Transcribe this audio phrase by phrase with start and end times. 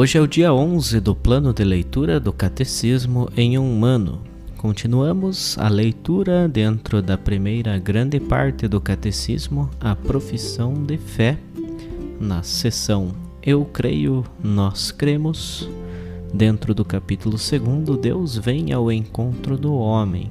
[0.00, 4.20] Hoje é o dia 11 do plano de leitura do Catecismo em um ano.
[4.56, 11.36] Continuamos a leitura dentro da primeira grande parte do Catecismo, a profissão de fé,
[12.20, 13.08] na seção
[13.42, 15.68] Eu creio, nós cremos.
[16.32, 20.30] Dentro do capítulo 2, Deus vem ao encontro do homem.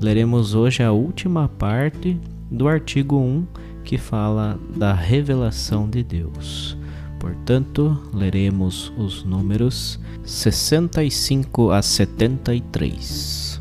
[0.00, 2.18] Leremos hoje a última parte
[2.50, 3.46] do artigo 1
[3.84, 6.77] que fala da revelação de Deus.
[7.18, 13.60] Portanto, leremos os números 65 a 73.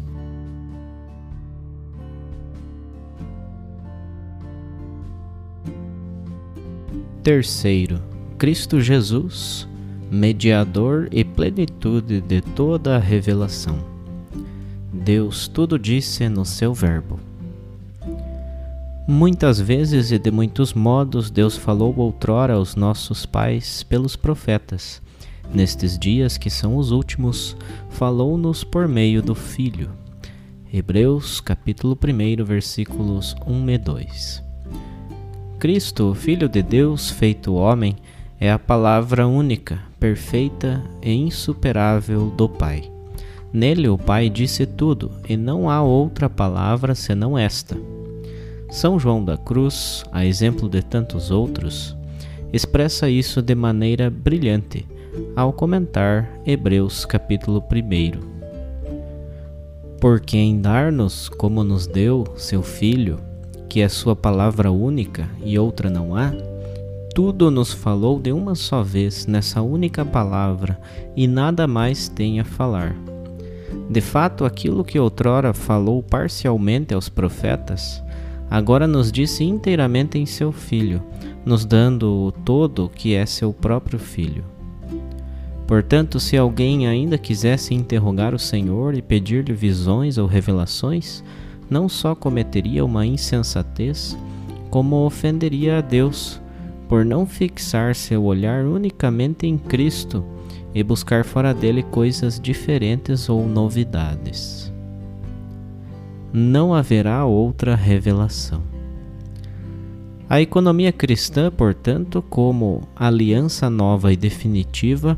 [7.23, 7.99] Terceiro,
[8.38, 9.67] Cristo Jesus,
[10.09, 13.77] mediador e plenitude de toda a revelação.
[14.94, 17.19] Deus tudo disse no seu Verbo.
[19.09, 25.02] Muitas vezes e de muitos modos Deus falou outrora aos nossos pais pelos profetas.
[25.54, 27.55] Nestes dias que são os últimos,
[27.89, 29.92] falou-nos por meio do Filho.
[30.73, 34.43] Hebreus capítulo 1, versículos 1 e 2.
[35.58, 37.95] Cristo, Filho de Deus feito homem,
[38.37, 42.92] é a palavra única, perfeita e insuperável do Pai.
[43.54, 47.77] Nele o Pai disse tudo, e não há outra palavra senão esta
[48.70, 51.95] são João da Cruz, a exemplo de tantos outros,
[52.52, 54.86] expressa isso de maneira brilhante
[55.36, 58.38] ao comentar Hebreus capítulo 1.
[60.00, 63.20] Porque em dar-nos como nos deu seu Filho,
[63.67, 66.32] que é sua palavra única e outra não há,
[67.16, 70.80] tudo nos falou de uma só vez nessa única palavra
[71.16, 72.95] e nada mais tem a falar.
[73.89, 78.04] De fato, aquilo que outrora falou parcialmente aos profetas,
[78.49, 81.02] agora nos disse inteiramente em seu Filho,
[81.45, 84.43] nos dando o todo que é seu próprio Filho.
[85.67, 91.23] Portanto, se alguém ainda quisesse interrogar o Senhor e pedir-lhe visões ou revelações,
[91.69, 94.17] não só cometeria uma insensatez,
[94.69, 96.41] como ofenderia a Deus,
[96.87, 100.23] por não fixar seu olhar unicamente em Cristo
[100.73, 104.67] e buscar fora dele coisas diferentes ou novidades
[106.37, 108.61] não haverá outra revelação.
[110.30, 115.17] A economia cristã, portanto, como aliança nova e definitiva,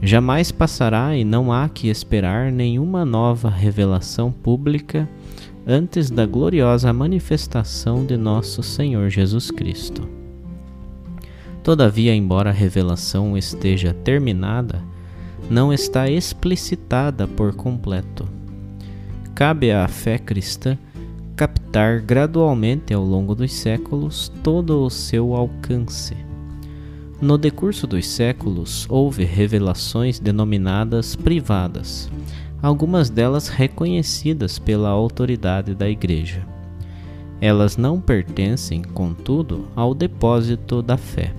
[0.00, 5.08] jamais passará e não há que esperar nenhuma nova revelação pública
[5.66, 10.08] antes da gloriosa manifestação de nosso Senhor Jesus Cristo.
[11.64, 14.80] Todavia, embora a revelação esteja terminada,
[15.50, 18.43] não está explicitada por completo
[19.34, 20.78] cabe à fé cristã
[21.34, 26.16] captar gradualmente ao longo dos séculos todo o seu alcance.
[27.20, 32.08] No decurso dos séculos, houve revelações denominadas privadas,
[32.62, 36.46] algumas delas reconhecidas pela autoridade da Igreja.
[37.40, 41.34] Elas não pertencem, contudo, ao depósito da fé.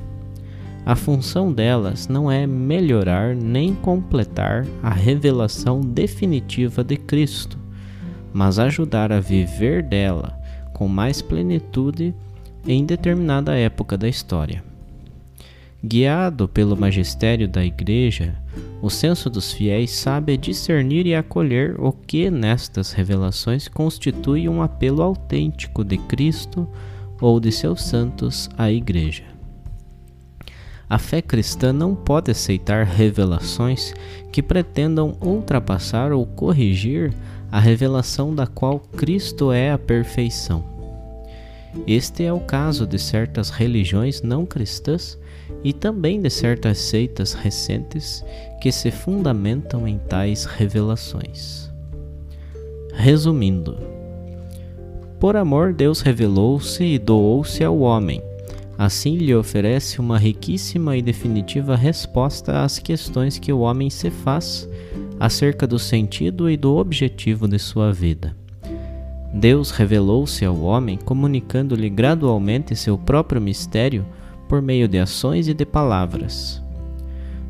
[0.86, 7.65] A função delas não é melhorar nem completar a revelação definitiva de Cristo,
[8.36, 10.38] mas ajudar a viver dela
[10.74, 12.14] com mais plenitude
[12.68, 14.62] em determinada época da história.
[15.82, 18.36] Guiado pelo magistério da Igreja,
[18.82, 25.02] o senso dos fiéis sabe discernir e acolher o que nestas revelações constitui um apelo
[25.02, 26.68] autêntico de Cristo
[27.22, 29.24] ou de seus santos à Igreja.
[30.90, 33.94] A fé cristã não pode aceitar revelações
[34.30, 37.14] que pretendam ultrapassar ou corrigir
[37.52, 40.64] a revelação da qual Cristo é a perfeição.
[41.86, 45.18] Este é o caso de certas religiões não cristãs
[45.64, 48.24] e também de certas seitas recentes
[48.62, 51.70] que se fundamentam em tais revelações.
[52.94, 53.78] Resumindo,
[55.20, 58.22] por amor, Deus revelou-se e doou-se ao homem.
[58.78, 64.68] Assim lhe oferece uma riquíssima e definitiva resposta às questões que o homem se faz
[65.20, 68.36] acerca do sentido e do objetivo de sua vida.
[69.34, 74.06] Deus revelou-se ao homem, comunicando-lhe gradualmente seu próprio mistério
[74.48, 76.62] por meio de ações e de palavras.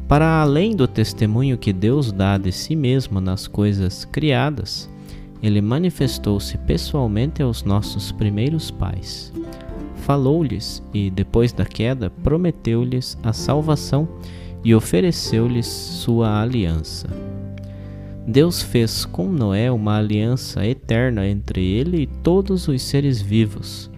[0.08, 4.90] Para além do testemunho que Deus dá de si mesmo nas coisas criadas,
[5.42, 9.34] ele manifestou-se pessoalmente aos nossos primeiros pais.
[10.06, 14.08] Falou-lhes e, depois da queda, prometeu-lhes a salvação
[14.64, 17.08] e ofereceu-lhes sua aliança.
[18.28, 23.90] Deus fez com Noé uma aliança eterna entre ele e todos os seres vivos.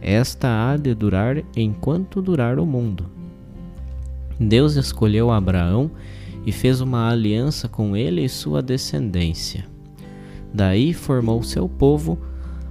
[0.00, 3.06] Esta há de durar enquanto durar o mundo.
[4.38, 5.90] Deus escolheu Abraão
[6.46, 9.66] e fez uma aliança com ele e sua descendência.
[10.54, 12.16] Daí formou seu povo,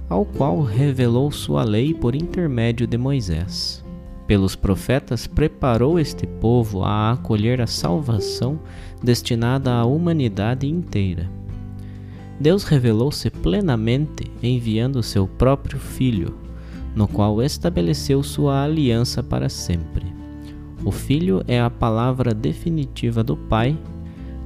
[0.08, 3.84] ao qual revelou sua lei por intermédio de Moisés.
[4.26, 8.58] Pelos profetas preparou este povo a acolher a salvação
[9.02, 11.30] destinada à humanidade inteira.
[12.40, 16.36] Deus revelou-se plenamente enviando seu próprio Filho,
[16.94, 20.06] no qual estabeleceu sua aliança para sempre.
[20.84, 23.76] O Filho é a palavra definitiva do Pai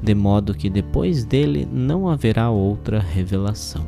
[0.03, 3.87] de modo que depois dele não haverá outra revelação.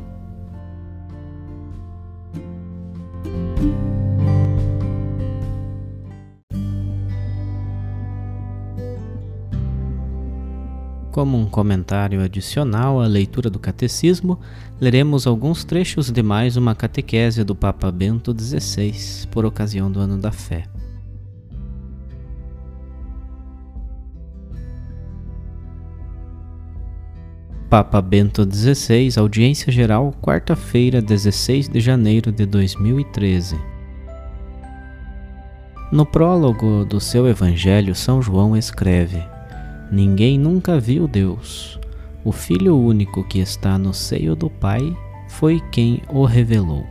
[11.15, 14.37] Como um comentário adicional à leitura do Catecismo,
[14.81, 20.17] leremos alguns trechos de mais uma catequese do Papa Bento XVI, por ocasião do Ano
[20.17, 20.65] da Fé.
[27.69, 33.57] Papa Bento XVI, audiência geral, quarta-feira, 16 de janeiro de 2013.
[35.93, 39.23] No prólogo do seu Evangelho, São João escreve:
[39.91, 41.79] Ninguém nunca viu Deus.
[42.23, 44.95] O Filho único que está no seio do Pai
[45.29, 46.83] foi quem o revelou.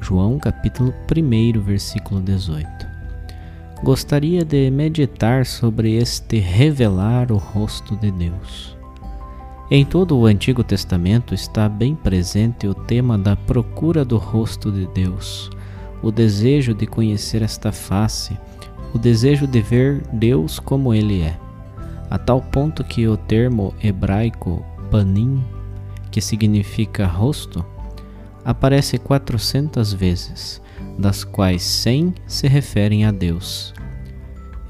[0.00, 2.68] João capítulo 1, versículo 18.
[3.82, 8.76] Gostaria de meditar sobre este revelar o rosto de Deus.
[9.70, 14.86] Em todo o Antigo Testamento está bem presente o tema da procura do rosto de
[14.88, 15.48] Deus,
[16.02, 18.36] o desejo de conhecer esta face,
[18.92, 21.38] o desejo de ver Deus como Ele é,
[22.12, 25.42] a tal ponto que o termo hebraico panim,
[26.10, 27.64] que significa rosto,
[28.44, 30.60] aparece 400 vezes,
[30.98, 33.72] das quais 100 se referem a Deus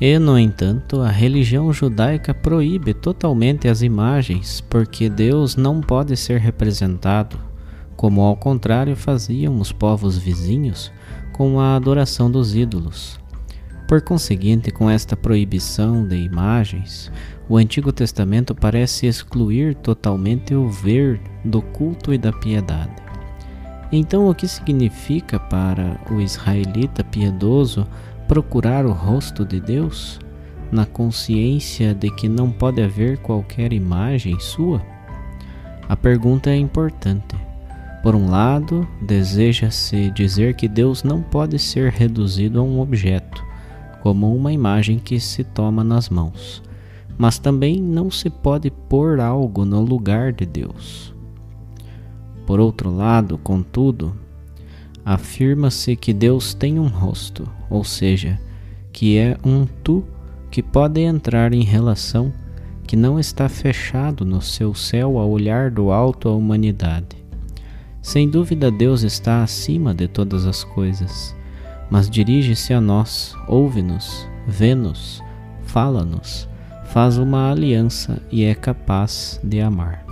[0.05, 6.41] e, no entanto, a religião judaica proíbe totalmente as imagens, porque Deus não pode ser
[6.41, 7.39] representado,
[7.95, 10.91] como ao contrário faziam os povos vizinhos
[11.33, 13.22] com a adoração dos ídolos.
[13.93, 17.13] Por conseguinte, com esta proibição de imagens,
[17.47, 22.97] o Antigo Testamento parece excluir totalmente o ver do culto e da piedade.
[23.93, 27.87] Então, o que significa para o israelita piedoso
[28.27, 30.19] procurar o rosto de Deus,
[30.71, 34.81] na consciência de que não pode haver qualquer imagem sua?
[35.87, 37.37] A pergunta é importante.
[38.03, 43.32] Por um lado, deseja-se dizer que Deus não pode ser reduzido a um objeto,
[44.03, 46.61] como uma imagem que se toma nas mãos,
[47.17, 51.15] mas também não se pode pôr algo no lugar de Deus.
[52.45, 54.13] Por outro lado, contudo,
[55.05, 58.41] afirma-se que Deus tem um rosto, ou seja,
[58.93, 60.03] que é um tu
[60.51, 62.33] que pode entrar em relação,
[62.85, 67.25] que não está fechado no seu céu a olhar do alto à humanidade.
[68.03, 71.37] Sem dúvida, Deus está acima de todas as coisas,
[71.93, 75.23] mas dirige-se a nós, ouve-nos, vê-nos,
[75.63, 76.49] fala-nos,
[76.87, 80.03] faz uma aliança e é capaz de amar.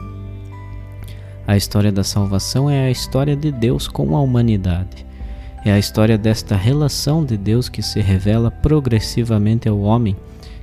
[1.47, 5.07] A história da salvação é a história de Deus com a humanidade.
[5.65, 10.15] É a história desta relação de Deus que se revela progressivamente ao homem,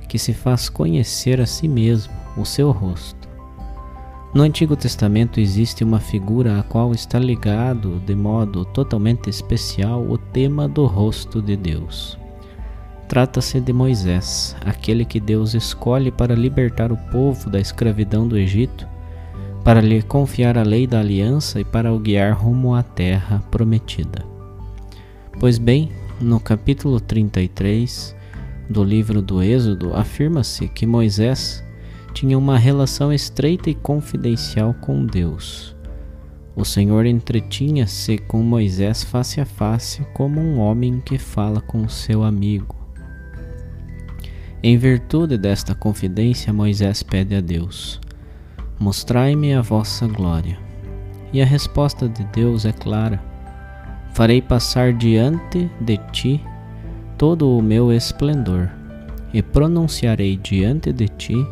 [0.08, 3.17] que se faz conhecer a si mesmo, o seu rosto.
[4.34, 10.18] No Antigo Testamento existe uma figura a qual está ligado de modo totalmente especial o
[10.18, 12.18] tema do rosto de Deus.
[13.08, 18.86] Trata-se de Moisés, aquele que Deus escolhe para libertar o povo da escravidão do Egito
[19.64, 24.24] para lhe confiar a lei da aliança e para o guiar rumo à terra prometida.
[25.40, 28.14] Pois bem, no capítulo 33
[28.68, 31.64] do livro do Êxodo, afirma-se que Moisés
[32.18, 35.76] tinha uma relação estreita e confidencial com Deus.
[36.56, 42.24] O Senhor entretinha-se com Moisés face a face, como um homem que fala com seu
[42.24, 42.74] amigo.
[44.60, 48.00] Em virtude desta confidência, Moisés pede a Deus:
[48.80, 50.58] Mostrai-me a vossa glória.
[51.32, 53.22] E a resposta de Deus é clara:
[54.12, 56.44] Farei passar diante de ti
[57.16, 58.68] todo o meu esplendor,
[59.32, 61.46] e pronunciarei diante de ti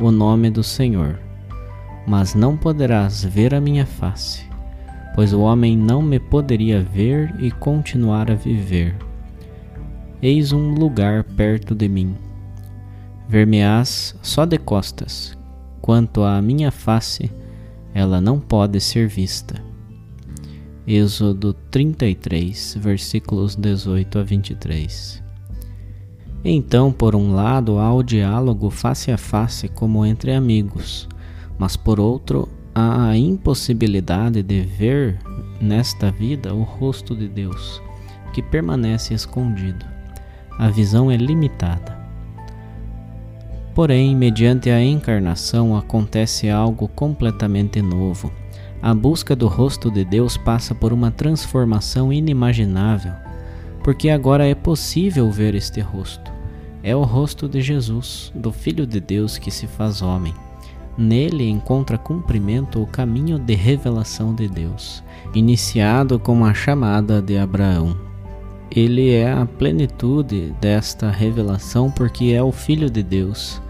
[0.00, 1.18] o nome do Senhor.
[2.06, 4.44] Mas não poderás ver a minha face,
[5.14, 8.96] pois o homem não me poderia ver e continuar a viver.
[10.22, 12.16] Eis um lugar perto de mim
[13.30, 15.38] ver-me-ás só de costas,
[15.80, 17.30] quanto à minha face,
[17.94, 19.62] ela não pode ser vista.
[20.84, 25.22] Êxodo 33, versículos 18 a 23.
[26.44, 31.06] Então, por um lado, há o diálogo face a face como entre amigos,
[31.58, 35.18] mas por outro, há a impossibilidade de ver
[35.60, 37.82] nesta vida o rosto de Deus,
[38.32, 39.84] que permanece escondido.
[40.58, 42.00] A visão é limitada.
[43.74, 48.32] Porém, mediante a encarnação acontece algo completamente novo.
[48.82, 53.12] A busca do rosto de Deus passa por uma transformação inimaginável,
[53.82, 56.30] porque agora é possível ver este rosto.
[56.82, 60.34] É o rosto de Jesus, do Filho de Deus que se faz homem.
[60.96, 65.02] Nele encontra cumprimento o caminho de revelação de Deus,
[65.34, 67.96] iniciado com a chamada de Abraão.
[68.70, 73.60] Ele é a plenitude desta revelação porque é o Filho de Deus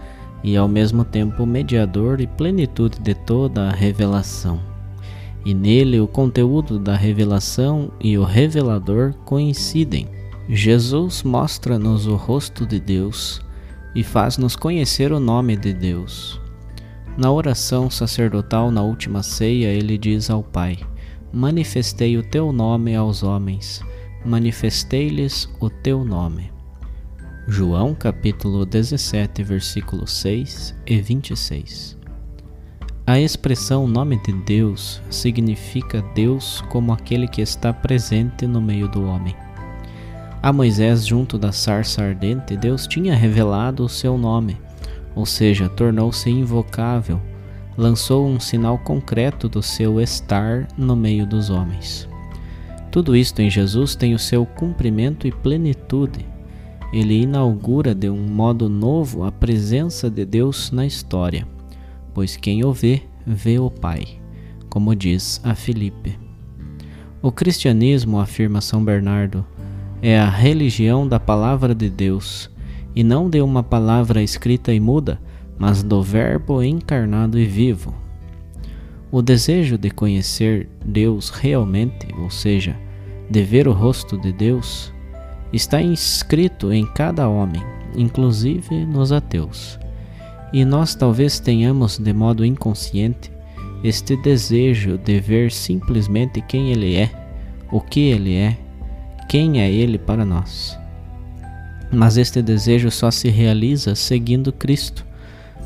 [0.43, 4.70] e ao mesmo tempo mediador e plenitude de toda a revelação.
[5.45, 10.07] E nele o conteúdo da revelação e o revelador coincidem.
[10.47, 13.41] Jesus mostra-nos o rosto de Deus
[13.95, 16.39] e faz-nos conhecer o nome de Deus.
[17.17, 20.77] Na oração sacerdotal na última ceia, ele diz ao Pai:
[21.33, 23.81] Manifestei o teu nome aos homens,
[24.25, 26.51] manifestei-lhes o teu nome.
[27.47, 32.00] João capítulo 17, versículos 6 e 26.
[33.11, 39.03] A expressão nome de Deus significa Deus como aquele que está presente no meio do
[39.03, 39.35] homem.
[40.41, 44.57] A Moisés, junto da sarça ardente, Deus tinha revelado o seu nome,
[45.13, 47.19] ou seja, tornou-se invocável,
[47.77, 52.07] lançou um sinal concreto do seu estar no meio dos homens.
[52.89, 56.25] Tudo isto em Jesus tem o seu cumprimento e plenitude
[56.93, 61.45] ele inaugura de um modo novo a presença de Deus na história,
[62.13, 64.07] pois quem o vê, vê o Pai,
[64.69, 66.17] como diz a Filipe.
[67.21, 69.45] O cristianismo, afirma São Bernardo,
[70.01, 72.49] é a religião da palavra de Deus,
[72.95, 75.21] e não de uma palavra escrita e muda,
[75.57, 77.93] mas do Verbo encarnado e vivo.
[79.11, 82.75] O desejo de conhecer Deus realmente, ou seja,
[83.29, 84.91] de ver o rosto de Deus,
[85.53, 87.61] está inscrito em cada homem,
[87.95, 89.77] inclusive nos ateus.
[90.53, 93.31] E nós talvez tenhamos, de modo inconsciente,
[93.83, 97.11] este desejo de ver simplesmente quem Ele é,
[97.71, 98.57] o que Ele é,
[99.29, 100.77] quem é Ele para nós.
[101.91, 105.05] Mas este desejo só se realiza seguindo Cristo,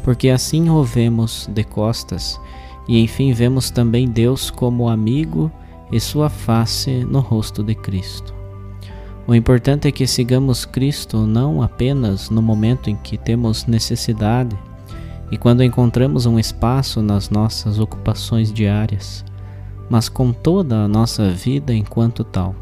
[0.04, 2.40] porque assim o vemos de costas
[2.88, 5.52] e enfim vemos também Deus como amigo
[5.92, 8.34] e sua face no rosto de Cristo.
[9.28, 14.56] O importante é que sigamos Cristo não apenas no momento em que temos necessidade
[15.32, 19.26] e quando encontramos um espaço nas nossas ocupações diárias,
[19.90, 22.56] mas com toda a nossa vida enquanto tal.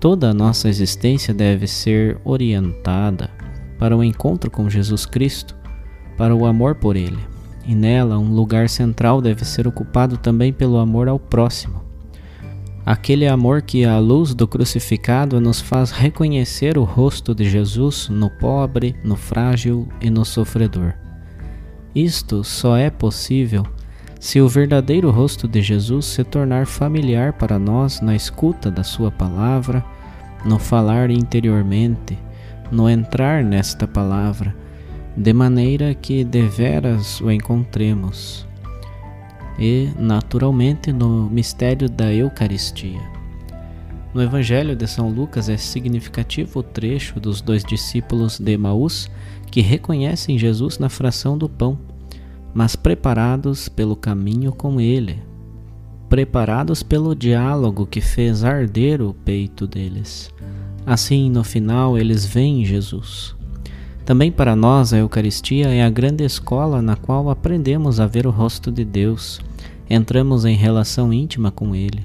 [0.00, 3.30] Toda a nossa existência deve ser orientada
[3.78, 5.56] para o encontro com Jesus Cristo,
[6.16, 7.20] para o amor por Ele,
[7.66, 11.84] e nela um lugar central deve ser ocupado também pelo amor ao próximo
[12.86, 18.28] Aquele amor que, à luz do crucificado, nos faz reconhecer o rosto de Jesus no
[18.28, 21.03] pobre, no frágil e no sofredor.
[21.94, 23.64] Isto só é possível
[24.18, 29.10] se o verdadeiro rosto de Jesus se tornar familiar para nós na escuta da Sua
[29.10, 29.84] palavra,
[30.44, 32.18] no falar interiormente,
[32.70, 34.56] no entrar nesta palavra,
[35.16, 38.46] de maneira que deveras o encontremos
[39.58, 43.00] e, naturalmente, no mistério da Eucaristia.
[44.12, 49.10] No Evangelho de São Lucas é significativo o trecho dos dois discípulos de Emaús
[49.54, 51.78] que reconhecem Jesus na fração do pão,
[52.52, 55.22] mas preparados pelo caminho com ele,
[56.08, 60.28] preparados pelo diálogo que fez arder o peito deles.
[60.84, 63.36] Assim, no final, eles veem Jesus.
[64.04, 68.32] Também para nós, a Eucaristia é a grande escola na qual aprendemos a ver o
[68.32, 69.40] rosto de Deus,
[69.88, 72.04] entramos em relação íntima com Ele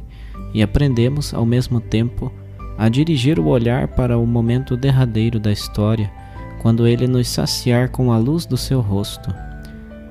[0.53, 2.31] e aprendemos, ao mesmo tempo,
[2.77, 6.11] a dirigir o olhar para o momento derradeiro da história,
[6.59, 9.33] quando Ele nos saciar com a luz do seu rosto.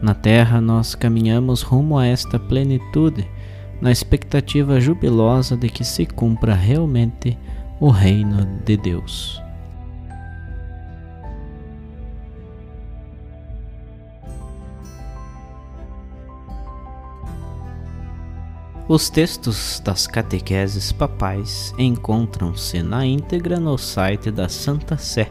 [0.03, 3.29] Na terra, nós caminhamos rumo a esta plenitude,
[3.81, 7.39] na expectativa jubilosa de que se cumpra realmente
[7.81, 9.43] o reino de Deus.
[18.89, 25.31] Os textos das catequeses papais encontram-se na íntegra no site da Santa Sé,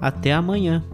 [0.00, 0.84] Até amanhã!